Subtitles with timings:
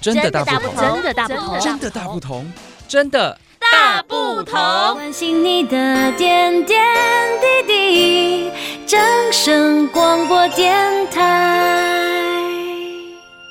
[0.00, 2.52] 真的大不同，真的大不同，真的大不同，
[2.86, 4.54] 真的大不同。
[4.94, 6.80] 关心你的点点
[7.66, 8.50] 滴滴，
[9.92, 10.76] 广播电
[11.10, 11.84] 台。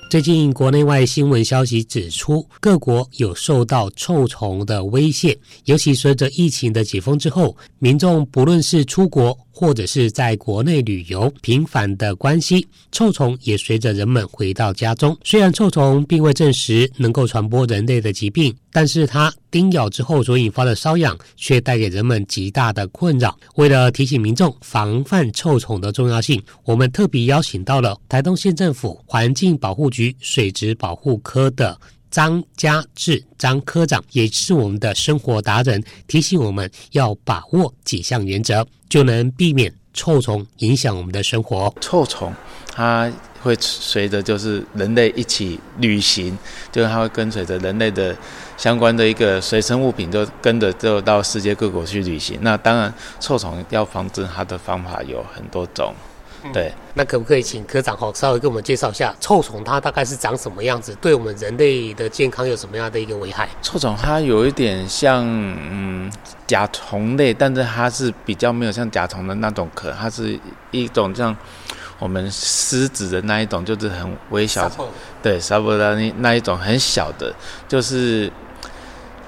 [0.10, 15.17] 最近国内外新闻消息指出，各国有受到臭虫的威胁，尤其随着疫情的解封之后，民众不论是出国，或者是在国内旅游频繁的关系，臭虫也随着人们回到家中。
[15.23, 23.35] 虽然臭虫并未证实能够传播人类的疾病，但是它叮咬之后所引发的瘙痒却带给人们极大的困扰。
[23.55, 31.76] 为了提醒民众防范臭虫的重要性，我们特别邀请到了台东县政府环境保护局水质保护科的
[32.10, 41.74] 张家志张科长，也是我们的生活达人，提醒我们要把握几项原则，就能避免臭虫影响我们的生活。
[41.82, 42.34] 臭虫
[42.72, 43.12] 它
[43.42, 46.38] 会随着就是人类一起旅行，
[46.72, 48.16] 就是它会跟随着人类的
[48.55, 52.38] 相关的一个随身物品，就跟着就到世界各国去旅行。
[52.42, 55.94] 那当然，臭虫要防治它的方法有很多种。
[56.53, 63.48] 对，那可不可以请科长好稍微给我们介绍一下臭虫它大概是长什么样子，对我们人类的健康有什么样的一个危害？
[63.62, 66.11] 臭虫它有一点像嗯
[66.45, 70.39] 甲虫类，但是它是比较没有像甲虫的那种壳，它是
[70.71, 71.35] 一种像
[71.99, 74.71] 我们狮子的那一种，就是很微小，
[75.21, 77.33] 对，差不多那那一种很小的，
[77.67, 78.31] 就是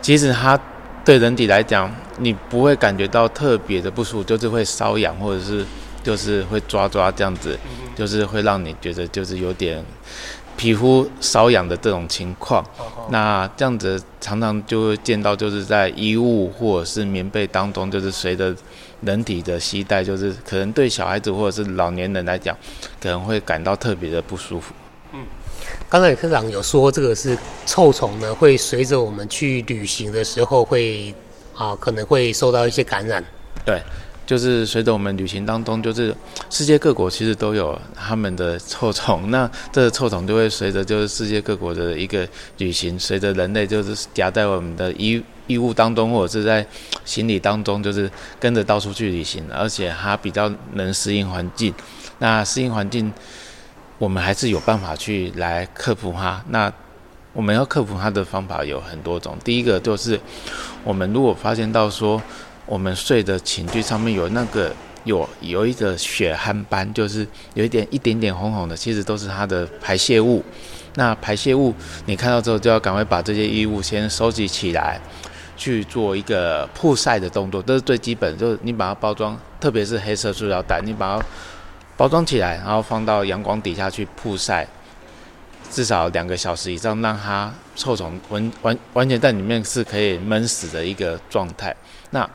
[0.02, 0.60] 其实它
[1.04, 5.66] 对人体来讲，你不会感觉到特别的不舒服，就是会瘙痒或者是。
[6.10, 7.56] 就是会抓抓这样子，
[7.96, 9.86] 就是会让你觉得就是有点
[10.58, 12.66] 皮肤瘙痒的这种情况。
[13.12, 18.56] 那这样子常常就会见到，就是在衣物或者是棉被当中，就是随着
[19.02, 22.58] 人体的携带，就是可能对小孩子或者是老年人来讲，
[23.00, 24.74] 可能会感到特别的不舒服。
[25.14, 25.20] 嗯，
[25.88, 27.38] 刚才科长有说，这个是
[27.68, 31.14] 臭虫呢，会随着我们去旅行的时候会
[31.54, 33.24] 啊，可能会受到一些感染。
[33.64, 33.80] 对。
[34.30, 36.16] 就是随着我们旅行当中，就是
[36.52, 42.30] 世界各国其实都有他们的臭虫，那这个臭虫就会随着就是世界各国的一个
[42.60, 46.64] 旅行，随着人类就是夹在我们的衣衣物当中，或者是在
[47.04, 48.08] 行李当中，就是
[48.40, 51.74] 跟着到处去旅行，而且它比较能适应环境。
[52.20, 53.12] 那适应环境，
[53.98, 56.40] 我们还是有办法去来克服它。
[56.50, 56.72] 那
[57.34, 60.20] 我们要克服它的方法有很多种，第一个就是
[60.84, 62.22] 我们如果发现到说。
[62.70, 64.72] 我们睡的寝具上面有那个
[65.04, 70.46] 有有一个血汗斑，就是有一点一点点红红的，其实都是它的排泄物。
[70.94, 71.74] 那排泄物
[72.06, 75.02] 你看到之后，就要赶快把这些衣物先收集起来，
[75.58, 78.38] 去做一个曝晒的动作，这是最基本。
[78.38, 81.26] 就是你把它包装，特别是黑色塑料袋，你把它
[81.98, 84.68] 包装起来，然后放到阳光底下去曝晒，
[85.72, 91.76] 至少两个小时以上，让它臭虫完完完全在里面是可以闷死的一个状态。
[92.12, 92.30] 那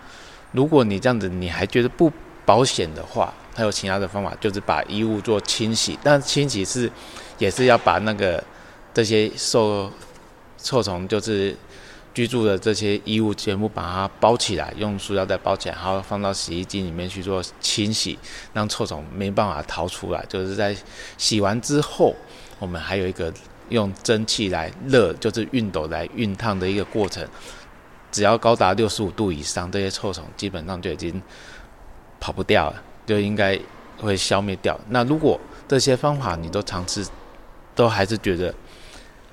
[0.54, 2.10] 如果你这样子你还觉得不
[2.46, 5.98] 保险的话，还有其他的方法，就是把衣物做清洗。
[6.02, 6.90] 但清洗是
[7.38, 8.42] 也是要把那个
[8.94, 9.90] 这些受
[10.56, 11.56] 臭虫就是
[12.12, 18.16] 居住的这些衣物全部把它包起来，用塑料袋包起来，然后放到洗衣机里面去做清洗，
[18.52, 20.24] 让臭虫没办法逃出来。
[20.28, 20.76] 就是在
[21.18, 22.14] 洗完之后，
[22.60, 23.32] 我们还有一个
[23.70, 27.26] 用蒸汽来热，就是熨斗来熨烫的一个过程。
[28.14, 31.20] 只要高达六十五度以上，这些臭虫基本上就已经
[32.20, 33.58] 跑不掉了，就应该
[33.98, 34.78] 会消灭掉。
[34.90, 37.04] 那如果这些方法你都尝试，
[37.74, 38.54] 都还是觉得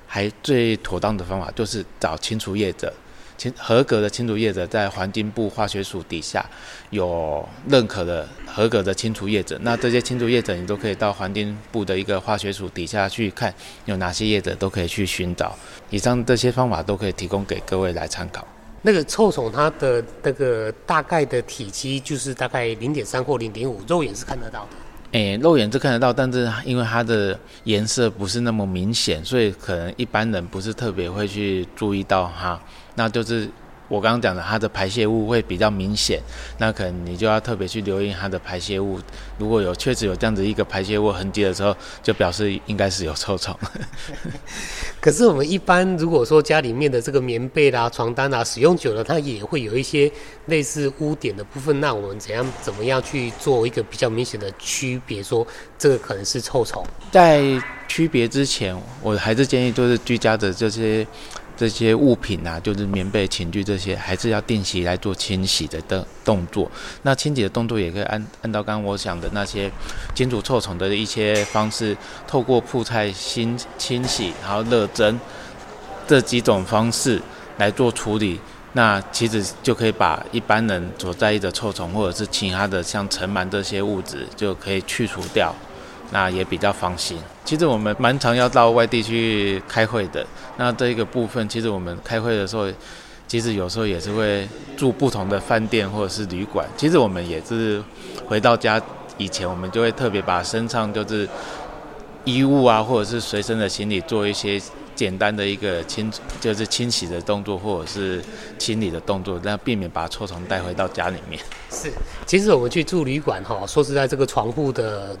[0.08, 2.92] 还最妥当的方法，就是找清除业者，
[3.38, 6.44] 清合格的清除业者，在环境部化学署底下
[6.90, 9.56] 有认可的合格的清除业者。
[9.62, 13.54] 那这些清除业者，你都可以到环境部的一个化学署底下去看，
[13.84, 15.56] 有哪些业者都可以去寻找。
[15.90, 18.44] 以上这些方法都可以提供给各位来参考。
[18.82, 24.68] 那个臭虫它的那个大概的体积就是大概零点三或零点五，肉眼是看得到的。
[25.12, 32.60] 诶，肉眼是看得到，但是因为它的颜色不是那么明显，所以可能一般人不是特别会去注意到哈。
[32.94, 33.48] 那就是。
[33.92, 36.18] 我刚刚讲的，它的排泄物会比较明显，
[36.56, 38.98] 那可能你就要特别去留意它的排泄物。
[39.36, 43.54] 如果有确实有这样子一个排泄物痕迹的时候，就表示应该是有臭虫。
[44.98, 50.10] 可是我们一般如果说家里面的这个棉被啦、床单啦，使用久了，它也会有一些
[50.46, 51.78] 类似污点的部分。
[51.78, 55.22] 那我们怎样怎么样去做一个比较明显的区别？
[55.22, 55.46] 说
[55.76, 56.82] 这个可能是臭虫。
[57.10, 57.42] 在
[57.86, 61.06] 区别之前，我还是建议就是居家的这些。
[61.56, 66.70] 这些物品啊，就是棉被、寝具这些，还是要定期来做清洗的的动作。
[67.02, 69.70] 那清洗的动作也可以按按照刚刚我讲的那些
[70.14, 71.96] 清除臭虫的一些方式，
[72.26, 75.18] 透过铺菜、清清洗，然后热蒸，
[76.06, 77.20] 这几种方式
[77.58, 78.40] 来做处理，
[78.72, 85.54] 那其实就可以把一般人所在意的臭虫或者是其他的像尘螨这些物质就可以去除掉，
[86.12, 87.18] 那也比较放心。
[87.44, 90.24] 其实我们蛮常要到外地去开会的，
[90.56, 92.70] 那这一个部分，其实我们开会的时候，
[93.26, 96.68] 其实有时候也是会住不同的饭店或者是旅馆。
[96.76, 97.82] 其实我们也是
[98.26, 98.80] 回到家
[99.18, 101.28] 以前，我们就会特别把身上就是
[102.24, 104.60] 衣物啊，或者是随身的行李做一些。
[104.94, 108.22] 简单的一个清就是清洗的动作，或者是
[108.58, 111.42] 清理的动作，那避免把臭虫带回到家里面。
[111.70, 111.90] 是，
[112.26, 115.16] 其实我们去住旅馆哈，说实在，这个床铺的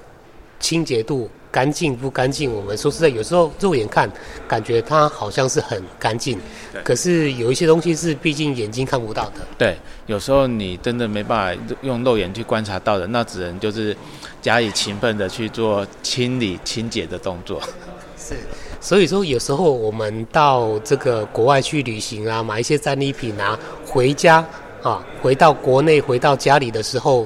[0.62, 4.10] 清洁度干净不干净，我们说实在，有时候肉眼看
[4.48, 6.38] 感觉它好像是很干净，
[6.82, 9.40] 可是有一些东西是毕竟眼睛看不到的。
[9.58, 9.76] 对，
[10.06, 13.94] 有时候你真的没办法用肉眼去观察到的，那只能就是
[14.40, 17.60] 加以勤奋的去做清理清洁的动作。
[18.16, 18.34] 是。
[18.80, 23.56] 所以说，有时候我们到这个国外去旅行啊，买一些战利品啊，
[23.86, 24.44] 回家
[24.82, 27.24] 啊，回到国内，回到家里的时候，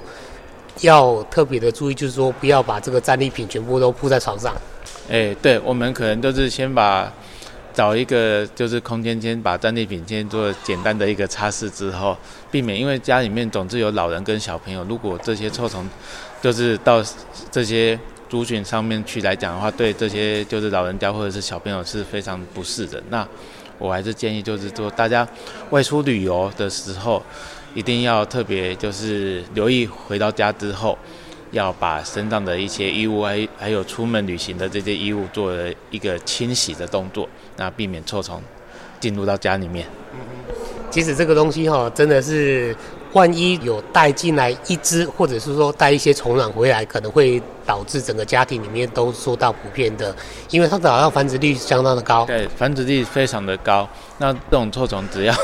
[0.81, 4.55] 要特别的注意，就是说不要把这个战利品全部都铺在床上。
[5.11, 7.13] 哎，对，我们可能都是先把
[7.73, 12.17] 找一个就是空间，先把战利品先做简单的一个擦拭之后，
[12.51, 15.89] 避免因为家里面总是有老人跟小朋友，如果这些臭虫
[16.41, 17.03] 就是到
[17.51, 17.99] 这些。
[18.29, 23.01] 族群上面去来讲的话，对这些就是老人家或者是小朋友是非常不适的。
[23.09, 23.25] 那
[23.79, 25.27] 我还是建议，就是说大家
[25.71, 27.23] 外出旅游的时候，
[27.75, 30.99] 一定要特别就是留意回到家之后，
[31.51, 38.43] 要把身上的一些衣物还还有出门旅行的这些衣物做了一个清洗的动作，那避免臭虫
[38.99, 39.87] 进入到家里面。
[40.91, 42.75] 其实这个东西哈，真的是。
[43.13, 50.15] 万一有带进来一只，或者是说带一些虫卵回来，可能会导致整个家庭里面都受到普遍的，
[50.51, 52.27] 因为它的好像繁殖率相当的高。
[52.27, 53.89] 对，繁殖率非常的高。
[54.19, 55.35] 那这种臭虫只要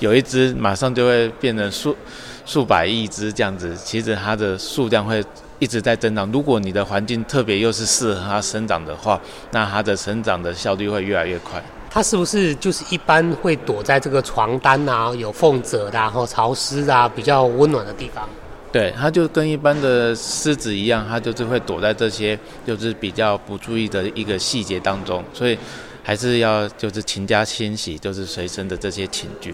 [0.00, 1.96] 有一只，马上就会变成数
[2.44, 3.76] 数百亿只这样子。
[3.76, 5.24] 其实它的数量会
[5.58, 6.30] 一直在增长。
[6.32, 9.20] 如果你的环境特别又是适合它生长的话，
[9.52, 11.62] 那它的生长的效率会越来越快。
[11.92, 18.28] 它是不是就是一般会躲在这个床单啊、有缝褶的，然后潮湿啊、比较温暖的地方？
[18.70, 25.58] 对，它就跟一般的狮子一样，它就是会躲在这些就是比较不注意的一个细节当中，所以
[26.04, 29.52] 还是要就是勤加清洗，就是随身的这些寝具。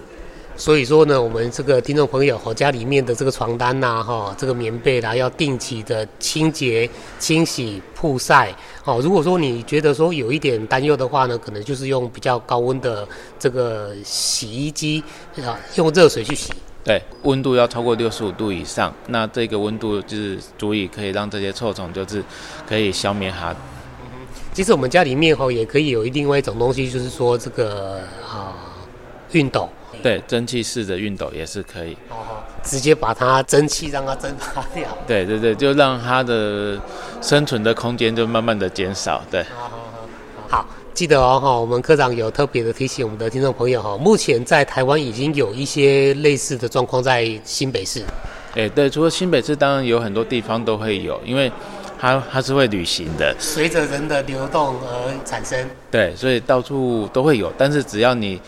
[0.57, 6.89] 所以说呢，我们这个听众朋友和家里面的这个床单呐，哈，这个棉被啦，要定期的清洁、
[7.19, 8.55] 清洗、曝晒。
[8.85, 13.07] 哦，如果说你觉得说有一点担忧的话呢，可能就是用比较高温的
[13.39, 15.05] 这个洗衣机
[15.45, 16.51] 啊，用热水去洗。
[16.83, 22.25] 对，温度要超过六十五度以上，那这个温度就是足以可以让这些臭虫就是
[22.67, 23.55] 可以消灭它。
[24.55, 28.57] 其实我们家里面哈也可以有另外一种东西，就是说这个啊
[29.31, 29.69] 熨斗。
[30.03, 34.87] 对，蒸汽式的熨斗也是可以，哦，直接把它蒸汽让它蒸发掉。
[35.07, 36.79] 对对对，就让它的
[37.21, 39.23] 生存的空间就慢慢的减少。
[39.31, 39.71] 对，好，好，
[40.49, 48.05] 好，好，记得哦哈，我们科长有特别的提醒我们的听众朋友哈，目前在台湾已经有一些类似的状况在新北市。
[48.55, 51.51] 哎，对，除了新北市，当然有很多地方都会有，因为
[51.99, 55.69] 它它是会旅行的，随着人的流动而产生。
[55.91, 58.41] 对，所以到处都会有，但是只要你。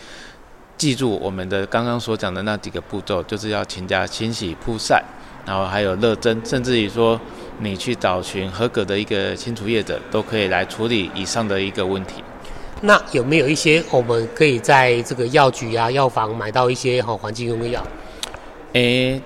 [0.79, 5.03] 记住我们的刚刚所讲的那几个步骤，就是要勤加清洗、铺晒，
[5.45, 7.19] 然后还有热蒸，甚至于说
[7.59, 12.23] 你去找寻合格的一个清除业者，都可以来处理以上的一个问题。
[12.79, 17.85] 那有没有一些我们可以在这个药局啊、药房买到一些好环境用的药？
[18.71, 19.21] 诶，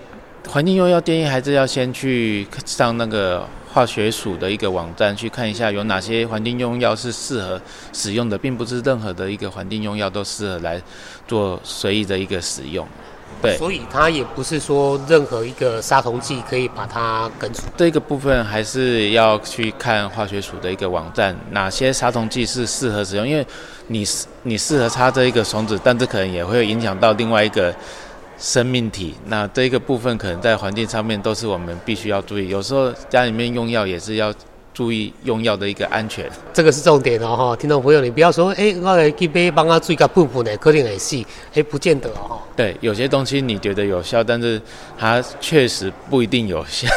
[0.49, 3.47] 环境用药建议还是要先去上那个。
[3.73, 7.59] 化学署的一个网站去看一下有哪些环境用药是适合
[7.91, 10.79] 使用的，并不是任何的一个环境用药都适合来
[11.27, 12.87] 做随意的一个使用。
[13.41, 17.63] 对，所以它也不是说任何一个杀虫剂可以把它根除。
[17.75, 23.45] 这个部分还是要去看化学署的一个网站，哪些杀虫剂是适合使用，因为
[23.87, 24.05] 你
[24.43, 27.73] 你适合插这一个虫子，但这可能也会影响到另外一个。
[28.43, 32.49] 生命体，那这个部分可能在环境上面都是我们必须要注意。
[32.49, 34.33] 有时候家里面用药也是要
[34.73, 37.55] 注意用药的一个安全，这个是重点哦哈。
[37.55, 41.23] 听众朋友，你不要说，哎，我来去买帮他注意个喷喷的，可能会死，
[41.53, 42.37] 哎，不见得哦。
[42.53, 44.61] 对，有些东西你觉得有效，但是
[44.97, 46.89] 它确实不一定有效，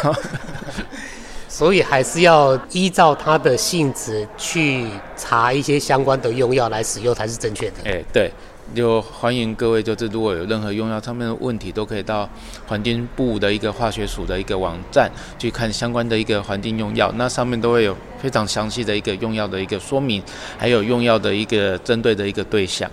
[1.49, 7.77] 所以还是要依照它的性质去查一些相关的用药来使用才是正确的。
[7.85, 8.33] 哎，对。
[8.75, 12.29] 就欢迎各位，就是如果有任何用药上面的问题，都可以到
[12.67, 20.23] 环境部的一个化学署的一个网站去看相关的一个环境用药，那上面都会有非常详细的一个用药的一个说明，
[20.59, 22.91] 还有用药的一个针对的一个对象。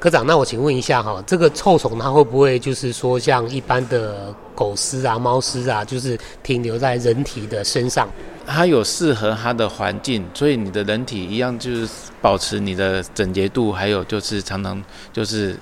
[0.00, 8.08] 科长，那我请问一下哈，这个臭虫它会不会就是说像一般的狗虱啊、猫虱啊，就是停留在人体的身上？
[8.46, 11.88] 它有适合它的环境，所以你的人体一样就是
[12.22, 15.54] 保持你的整洁度，还有就是常常就是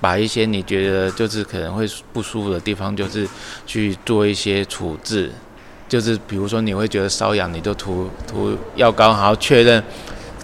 [0.00, 3.28] 把一些你觉得就是可能会不舒服的地方，就是
[3.66, 5.30] 去做一些处置。
[5.86, 9.84] 就是比如说你会觉得瘙痒，你就涂涂药膏，然后确认，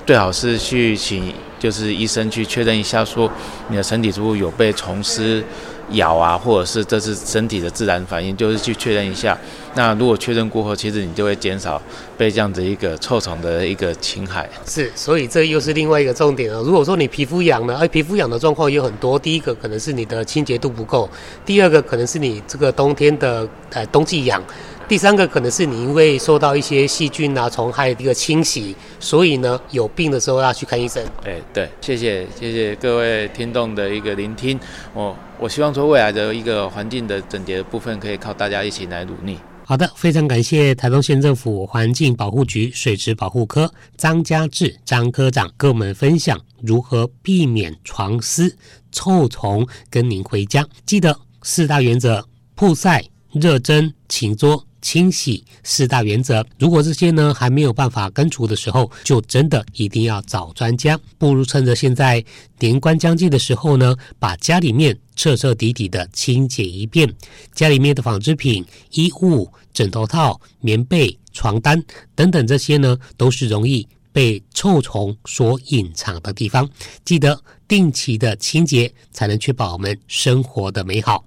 [0.09, 3.31] 最好是去请就是医生去确认一下，说
[3.69, 5.45] 你的身体是不是有被虫丝
[5.91, 9.37] 咬啊，或者是这是身体的自然反应，就是去确认一下。
[9.75, 11.79] 那如果确认过后，其实你就会减少
[12.17, 14.49] 被这样子一个臭虫的一个侵害。
[14.65, 16.62] 是，所以这又是另外一个重点了。
[16.62, 21.07] 如果说你皮肤痒呢，而皮肤痒的状况有很多，第一个可能是你的清洁度不够，
[21.45, 24.43] 第二个可能是你这个冬天的呃冬季痒。
[24.88, 31.04] 第三个可能是你因为受到一些细菌啊、虫害的一个侵袭，所以呢有病的时候要去看医生。
[31.26, 34.59] 哎，对，谢谢谢谢各位听众的一个聆听。
[34.95, 39.37] 我我希望说未来的一个环境的整洁的部分，可以靠大家一起来努力。
[39.62, 48.50] 好的，非常感谢台东县政府环境保护局水质保护科张家志张科长跟我们分享如何避免床虱、
[48.90, 50.66] 臭虫跟您回家。
[50.87, 54.64] 记得四大原则：曝晒、热蒸、勤搓。
[54.80, 60.99] 清洗四大原则，如果这些呢还没有办法根除的时候，就真的一定要找专家。
[61.18, 62.25] 不如趁着现在
[62.58, 67.12] 年关将近的时候呢，把家里面彻彻底底的清洁一遍。
[67.54, 71.82] 家里面的纺织品、衣物、枕头套、棉被、床单
[72.14, 76.68] 等等这些呢，都是容易被臭虫所隐藏的地方。
[77.04, 81.25] 记得定期的清洁，才能确保我们生活的美好。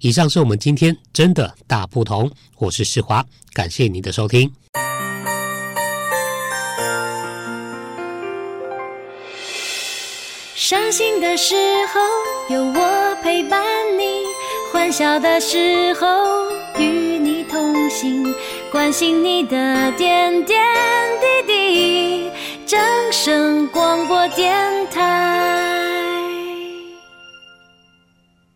[0.00, 4.48] 以上是我们今天真的大不同，我是世华，感谢您的收听。
[10.54, 11.56] 伤心的时
[11.92, 13.60] 候有我陪伴
[13.98, 14.22] 你，
[14.72, 16.06] 欢笑的时候
[16.78, 16.84] 与
[17.18, 18.32] 你同行，
[18.70, 20.64] 关心你的点点
[21.20, 22.30] 滴滴。
[22.64, 22.78] 正
[23.10, 24.54] 声广播电
[24.92, 25.67] 台。